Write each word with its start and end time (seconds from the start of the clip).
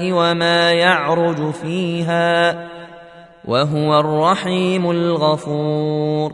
وما 0.00 0.72
يعرج 0.72 1.50
فيها 1.50 2.68
وهو 3.44 4.00
الرحيم 4.00 4.90
الغفور. 4.90 6.32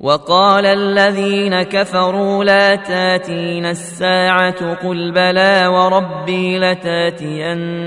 وقال 0.00 0.66
الذين 0.66 1.62
كفروا 1.62 2.44
لا 2.44 2.76
تاتين 2.76 3.66
الساعة 3.66 4.74
قل 4.74 5.12
بلى 5.12 5.66
وربي 5.66 6.58
لتاتينكم. 6.58 7.82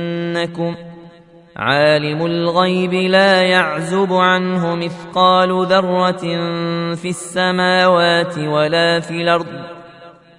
عالم 1.55 2.25
الغيب 2.25 2.93
لا 2.93 3.41
يعزب 3.41 4.13
عنه 4.13 4.75
مثقال 4.75 5.65
ذرة 5.65 6.21
في 6.95 7.09
السماوات 7.09 8.37
ولا 8.37 8.99
في 8.99 9.21
الأرض. 9.21 9.72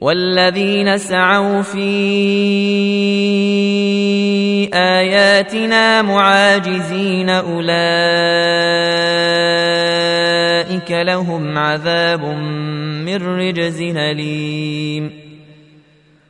والذين 0.00 0.98
سعوا 0.98 1.62
في 1.62 1.90
آياتنا 4.74 6.02
معاجزين 6.02 7.28
أولئك 7.30 7.70
لهم 10.90 11.58
عذاب 11.58 12.24
من 13.04 13.16
رجز 13.16 13.82
أليم. 13.82 15.12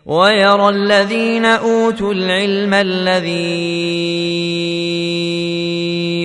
ويرى 0.07 0.69
الذين 0.69 1.45
أوتوا 1.45 2.13
العلم 2.13 2.75
الذي 2.75 3.31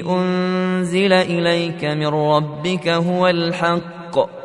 أنزل 0.10 1.14
إليك 1.14 1.86
من 1.86 2.08
ربك 2.08 2.88
هو 2.88 3.28
الحق. 3.28 4.45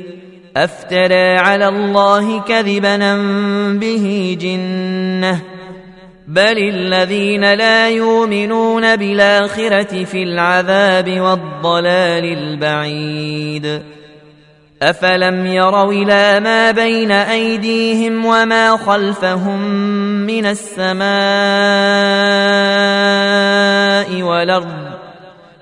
أفترى 0.57 1.37
على 1.37 1.67
الله 1.67 2.41
كذبا 2.41 3.15
به 3.73 4.37
جنة. 4.41 5.39
بل 6.27 6.57
الذين 6.57 7.53
لا 7.53 7.89
يؤمنون 7.89 8.95
بالآخرة 8.95 10.03
في 10.03 10.23
العذاب 10.23 11.19
والضلال 11.19 12.25
البعيد. 12.25 13.81
أفلم 14.81 15.45
يروا 15.45 15.91
إلى 15.91 16.39
ما 16.39 16.71
بين 16.71 17.11
أيديهم 17.11 18.25
وما 18.25 18.77
خلفهم 18.77 19.61
من 20.25 20.45
السماء 20.45 21.01
والأرض؟ 24.21 24.90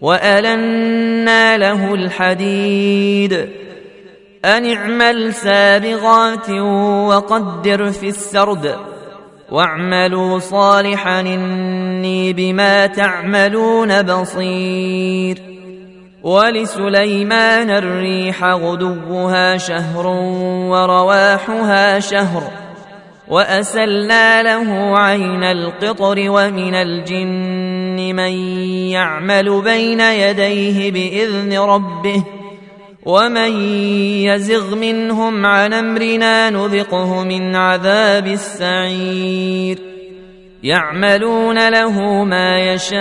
والنا 0.00 1.58
له 1.58 1.94
الحديد 1.94 3.32
ان 4.44 4.72
اعمل 4.72 5.34
سابغات 5.34 6.50
وقدر 7.10 7.90
في 7.90 8.08
السرد 8.08 8.76
واعملوا 9.50 10.38
صالحا 10.38 11.20
اني 11.20 12.32
بما 12.32 12.86
تعملون 12.86 14.02
بصير 14.02 15.38
ولسليمان 16.22 17.70
الريح 17.70 18.44
غدوها 18.44 19.56
شهر 19.56 20.06
ورواحها 20.70 22.00
شهر 22.00 22.42
واسلنا 23.28 24.42
له 24.42 24.98
عين 24.98 25.44
القطر 25.44 26.16
ومن 26.28 26.74
الجن 26.74 27.89
من 28.12 28.32
يعمل 28.90 29.62
بين 29.62 30.00
يديه 30.00 30.90
بإذن 30.90 31.58
ربه 31.58 32.24
ومن 33.06 33.52
يزغ 34.22 34.76
منهم 34.76 35.46
عن 35.46 35.72
أمرنا 35.72 36.50
نذقه 36.50 37.24
من 37.24 37.56
عذاب 37.56 38.26
السعير. 38.26 39.78
يعملون 40.62 41.68
له 41.68 42.24
ما 42.24 42.60
يشاء 42.60 43.00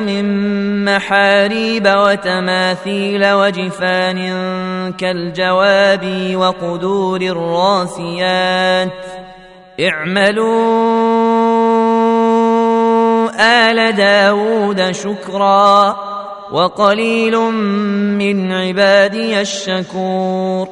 من 0.00 0.26
محاريب 0.84 1.86
وتماثيل 1.86 3.32
وجفان 3.32 4.18
كالجواب 4.92 6.32
وقدور 6.34 7.20
الراسيات. 7.20 8.92
اعملوا 9.80 11.05
آل 13.40 13.96
داود 13.96 14.90
شكرا 14.90 15.96
وقليل 16.52 17.38
من 18.18 18.52
عبادي 18.52 19.40
الشكور. 19.40 20.68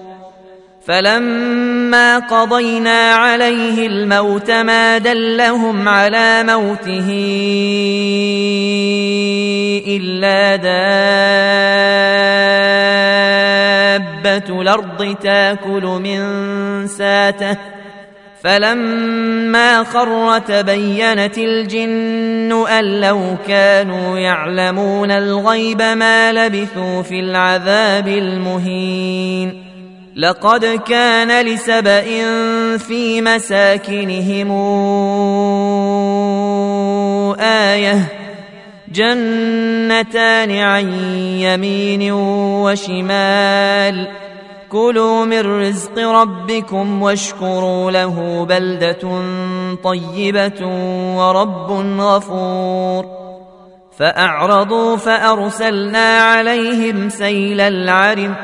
فلما 0.87 2.19
قضينا 2.19 3.15
عليه 3.15 3.87
الموت 3.87 4.51
ما 4.51 4.99
دلهم 4.99 5.89
على 5.89 6.43
موته 6.43 7.09
إلا 9.87 10.57
دابة 14.17 14.61
الأرض 14.63 15.17
تاكل 15.23 15.83
من 15.83 16.21
ساته 16.87 17.57
فلما 18.45 19.85
خر 19.85 20.39
تبينت 20.39 21.39
الجن 21.39 22.67
أن 22.67 23.01
لو 23.01 23.37
كانوا 23.49 24.19
يعلمون 24.19 25.11
الغيب 25.11 25.83
ما 25.83 26.33
لبثوا 26.33 27.03
في 27.03 27.21
العذاب 27.21 28.09
المهين. 28.09 29.65
لقد 30.17 30.65
كان 30.65 31.47
لسبأ 31.47 32.05
في 32.79 33.21
مساكنهم 33.21 34.51
آية 37.41 37.99
جنتان 38.89 40.51
عن 40.51 40.93
يمين 41.39 42.13
وشمال. 42.63 44.24
كلوا 44.75 45.25
من 45.25 45.41
رزق 45.41 45.99
ربكم 45.99 47.03
واشكروا 47.03 47.91
له 47.91 48.45
بلده 48.45 49.23
طيبه 49.85 50.67
ورب 51.17 51.71
غفور 52.01 53.07
فاعرضوا 53.99 54.97
فارسلنا 54.97 56.19
عليهم 56.19 57.09
سيل 57.09 57.61
العرم 57.61 58.35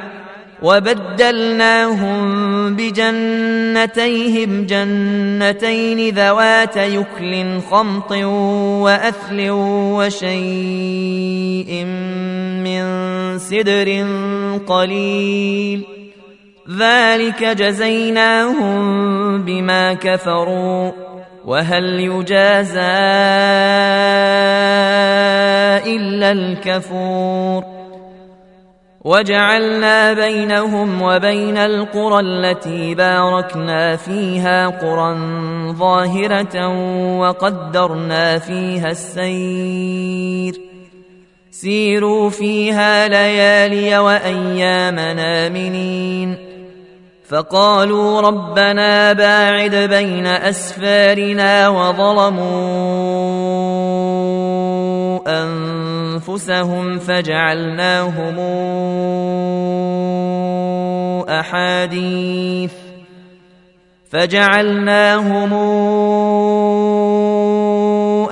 وبدلناهم 0.63 2.21
بجنتيهم 2.77 4.67
جنتين 4.67 6.15
ذوات 6.15 6.77
يكل 6.77 7.61
خمط 7.71 8.13
واثل 8.83 9.51
وشيء 9.99 11.85
من 12.65 12.83
سدر 13.39 14.07
قليل 14.67 16.00
ذلك 16.79 17.45
جزيناهم 17.45 18.83
بما 19.43 19.95
كفروا. 19.95 20.93
وهل 21.45 21.85
يجازى 21.85 22.81
إلا 25.97 26.33
الكفور؟ 26.33 27.65
وجعلنا 29.05 30.13
بينهم 30.13 31.03
وبين 31.03 31.57
القرى 31.57 32.21
التي 32.21 32.95
باركنا 32.95 33.97
فيها 33.97 34.69
قرى 34.69 35.17
ظاهرة 35.73 36.69
وقدرنا 37.19 38.39
فيها 38.39 38.91
السير. 38.91 40.61
سيروا 41.51 42.31
فيها 42.31 43.09
ليالي 43.09 43.99
وايام 43.99 44.95
نامنين 44.95 46.50
فقالوا 47.31 48.21
ربنا 48.21 49.13
باعد 49.13 49.75
بين 49.75 50.27
أسفارنا 50.27 51.69
وظلموا 51.69 52.41
أنفسهم 55.43 56.99
فجعلناهم 56.99 58.39
أحاديث 61.29 62.73
فجعلناهم 64.11 65.53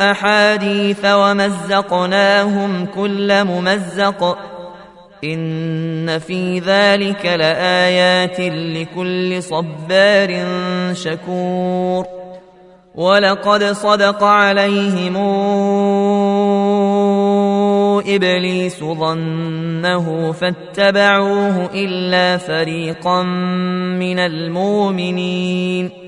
أحاديث 0.00 1.04
ومزقناهم 1.04 2.86
كل 2.86 3.44
ممزق 3.44 4.38
إن 5.24 6.18
في 6.18 6.58
ذلك 6.58 7.26
لآيات 7.26 8.40
لكل 8.40 9.42
صبار 9.42 10.44
شكور. 10.92 12.06
ولقد 12.94 13.64
صدق 13.64 14.24
عليهم 14.24 15.16
إبليس 18.06 18.84
ظنه 18.84 20.32
فاتبعوه 20.32 21.70
إلا 21.74 22.36
فريقا 22.36 23.22
من 23.22 24.18
المؤمنين. 24.18 26.07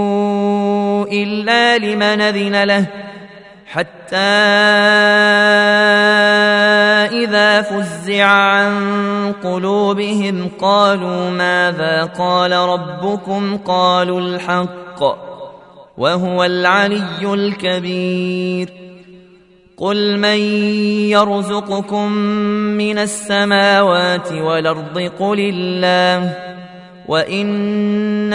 إلا 1.11 1.77
لمن 1.77 2.21
أذن 2.21 2.63
له 2.63 2.85
حتى 3.65 4.17
إذا 7.23 7.61
فزع 7.61 8.25
عن 8.25 9.33
قلوبهم 9.43 10.49
قالوا 10.61 11.29
ماذا 11.29 12.03
قال 12.03 12.51
ربكم؟ 12.51 13.57
قالوا 13.57 14.21
الحق 14.21 15.03
وهو 15.97 16.43
العلي 16.43 17.33
الكبير. 17.33 18.69
قل 19.77 20.17
من 20.17 20.37
يرزقكم 21.09 22.11
من 22.77 22.97
السماوات 22.97 24.31
والأرض؟ 24.31 25.11
قل 25.19 25.39
الله. 25.39 26.35
وإنا 27.07 28.31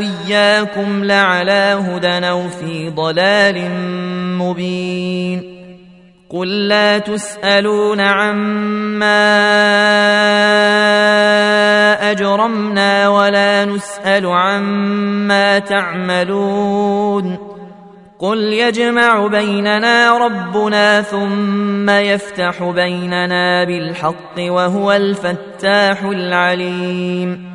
أو 0.00 0.06
اياكم 0.26 1.04
لعلى 1.04 1.78
هدى 1.86 2.28
أو 2.28 2.48
في 2.48 2.90
ضلال 2.90 3.70
مبين. 4.38 5.60
قل 6.30 6.68
لا 6.68 6.98
تسألون 6.98 8.00
عما 8.00 9.30
أجرمنا 12.10 13.08
ولا 13.08 13.64
نسأل 13.64 14.26
عما 14.26 15.58
تعملون. 15.58 17.38
قل 18.18 18.38
يجمع 18.38 19.26
بيننا 19.26 20.18
ربنا 20.18 21.02
ثم 21.02 21.90
يفتح 21.90 22.64
بيننا 22.64 23.64
بالحق 23.64 24.38
وهو 24.38 24.92
الفتاح 24.92 26.02
العليم. 26.02 27.50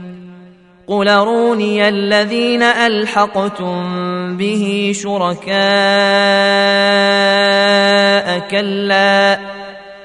قل 0.88 1.08
أروني 1.08 1.88
الذين 1.90 2.64
ألحقتم 2.64 3.84
به 4.38 4.92
شركاء 4.96 5.56
كلا 8.40 9.40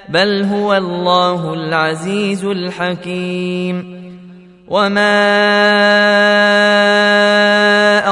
بل 0.08 0.42
هو 0.42 0.74
الله 0.74 1.54
العزيز 1.54 2.44
الحكيم 2.44 4.00
وما 4.68 5.20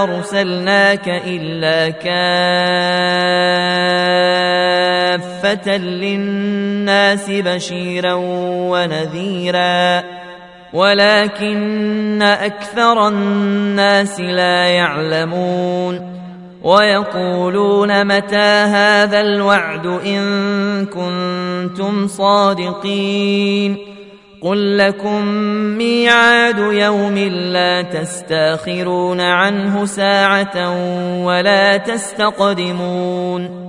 أرسلناك 0.03 1.09
إلا 1.09 1.91
كافة 5.39 5.77
للناس 5.77 7.31
بشيرا 7.31 8.15
ونذيرا 8.71 10.03
ولكن 10.73 12.23
أكثر 12.23 13.09
الناس 13.09 14.21
لا 14.21 14.67
يعلمون 14.67 16.19
ويقولون 16.63 18.05
متى 18.05 18.67
هذا 18.67 19.21
الوعد 19.21 19.87
إن 19.87 20.87
كنتم 20.87 22.07
صادقين 22.07 23.77
قل 24.43 24.79
لكم 24.79 25.25
ميعاد 25.79 26.59
يوم 26.59 27.19
لا 27.29 27.83
تستأخرون 27.83 29.21
عنه 29.21 29.85
ساعة 29.85 30.75
ولا 31.25 31.77
تستقدمون 31.77 33.69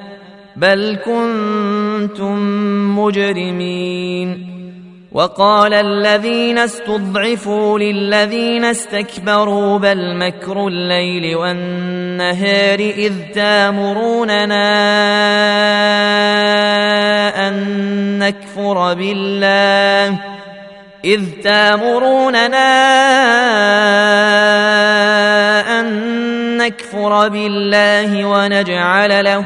بل 0.61 0.97
كنتم 1.05 2.37
مجرمين 2.99 4.47
وقال 5.11 5.73
الذين 5.73 6.57
استضعفوا 6.57 7.79
للذين 7.79 8.65
استكبروا 8.65 9.77
بل 9.77 10.15
مكر 10.17 10.67
الليل 10.67 11.35
والنهار 11.35 12.79
إذ 12.79 13.13
تامروننا 13.33 14.67
أن 17.47 17.55
نكفر 18.19 18.93
بالله 18.93 20.19
إذ 21.05 21.21
تامروننا 21.43 22.69
أن 25.79 25.87
نكفر 26.57 27.27
بالله 27.27 28.25
ونجعل 28.25 29.23
له 29.23 29.45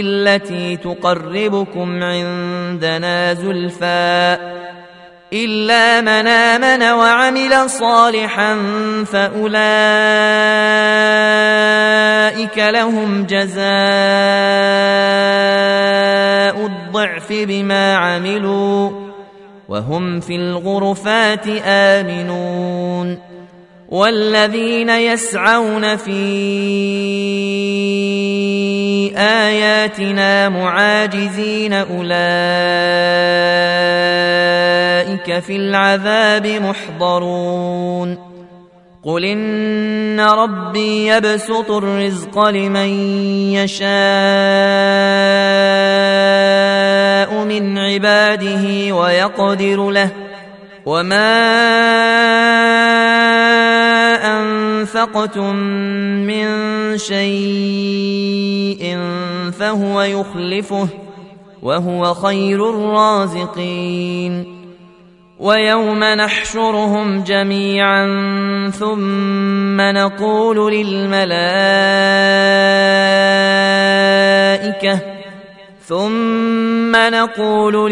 بالتي 0.21 0.77
تقربكم 0.77 2.03
عندنا 2.03 3.33
زلفى 3.33 4.37
إلا 5.33 6.01
من 6.01 6.27
آمن 6.27 6.83
وعمل 6.83 7.69
صالحا 7.69 8.55
فأولئك 9.05 9.51
لهم 12.57 13.25
جزاء 13.25 13.61
الضعف 16.65 17.33
بما 17.33 17.95
عملوا 17.95 18.91
وهم 19.69 20.19
في 20.19 20.35
الغرفات 20.35 21.47
آمنون 21.65 23.17
والذين 23.89 24.89
يسعون 24.89 25.95
في 25.95 26.11
آياتنا 29.17 30.49
معاجزين 30.49 31.73
أولئك 31.73 32.11
في 35.39 35.55
العذاب 35.55 36.47
محضرون. 36.47 38.31
قل 39.03 39.25
إن 39.25 40.19
ربي 40.19 41.07
يبسط 41.07 41.71
الرزق 41.71 42.47
لمن 42.47 42.89
يشاء 43.53 43.91
من 47.45 47.77
عباده 47.77 48.95
ويقدر 48.95 49.89
له. 49.89 50.09
وما 50.85 51.41
أنفقتم 54.91 55.55
من 56.27 56.47
شيء 56.97 58.97
فهو 59.59 60.01
يخلفه 60.01 60.87
وهو 61.61 62.13
خير 62.13 62.69
الرازقين 62.69 64.61
ويوم 65.39 66.03
نحشرهم 66.03 67.23
جميعا 67.23 68.05
ثم 68.69 69.81
نقول 69.81 70.73
للملائكه 70.73 71.31
ثم 75.87 76.95
نقول 76.95 77.91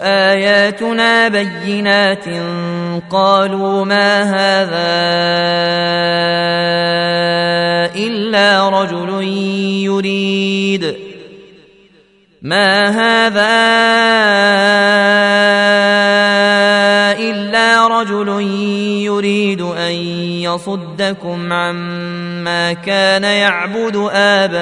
آياتنا 0.00 1.28
بينات 1.28 2.24
قالوا 3.10 3.84
ما 3.84 4.22
هذا 4.22 4.76
إلا 7.96 8.68
رجل 8.68 9.22
يريد. 9.84 10.96
ما 12.42 12.88
هذا 12.88 13.56
إلا 17.18 17.66
ليصدكم 20.56 21.52
عما 21.52 22.72
كان 22.72 23.24
يعبد 23.24 24.08
آباؤكم. 24.12 24.56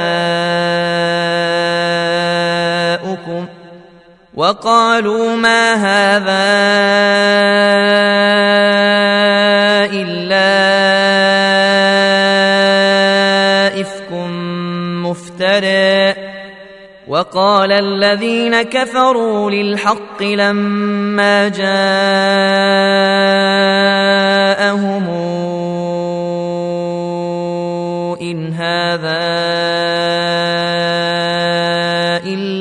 وقالوا 4.37 5.37
ما 5.37 5.75
هذا 5.75 6.45
إلا 9.95 10.51
إفك 13.81 14.13
مفترى. 15.07 16.15
وقال 17.09 17.73
الذين 17.73 18.63
كفروا 18.63 19.51
للحق 19.51 20.23
لما 20.23 21.49
جاءهم 21.49 21.85
إن 28.21 28.53
هذا 28.53 29.54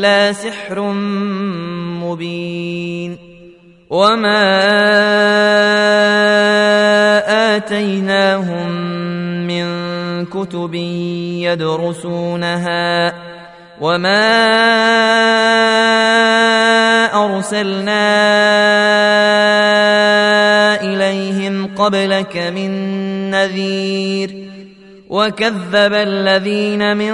إلا 0.03 0.33
سحر 0.33 0.81
مبين 2.03 3.17
وما 3.89 4.43
آتيناهم 7.55 8.69
من 9.47 9.65
كتب 10.25 10.73
يدرسونها 11.39 13.13
وما 13.81 14.25
أرسلنا 17.25 18.03
إليهم 20.81 21.75
قبلك 21.75 22.37
من 22.37 22.71
نذير 23.31 24.43
وكذب 25.09 25.93
الذين 25.93 26.97
من 26.97 27.13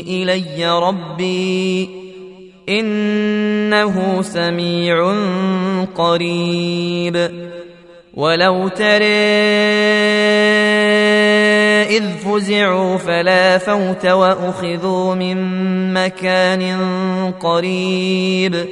إلي 0.00 0.78
ربي 0.78 1.88
إنه 2.68 4.22
سميع 4.22 5.14
قريب. 5.94 7.30
ولو 8.14 8.68
ترى 8.68 9.06
إذ 11.96 12.04
فزعوا 12.24 12.96
فلا 12.96 13.58
فوت 13.58 14.06
وأخذوا 14.06 15.14
من 15.14 15.36
مكان 15.94 16.80
قريب. 17.40 18.66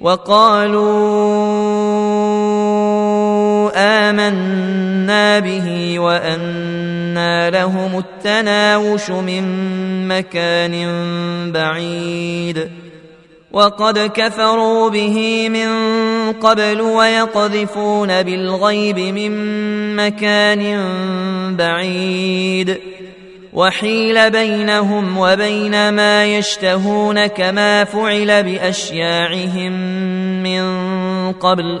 وقالوا 0.00 1.54
آمنا 3.76 5.38
به 5.38 5.98
لهم 7.50 7.98
التناوش 7.98 9.10
من 9.10 9.44
مكان 10.08 10.72
بعيد 11.52 12.70
وقد 13.52 13.98
كفروا 13.98 14.90
به 14.90 15.48
من 15.48 15.68
قبل 16.32 16.80
ويقذفون 16.80 18.22
بالغيب 18.22 18.98
من 18.98 19.32
مكان 19.96 20.76
بعيد 21.56 22.78
وحيل 23.52 24.30
بينهم 24.30 25.18
وبين 25.18 25.88
ما 25.88 26.24
يشتهون 26.26 27.26
كما 27.26 27.84
فعل 27.84 28.42
باشياعهم 28.42 29.72
من 30.42 30.62
قبل 31.32 31.80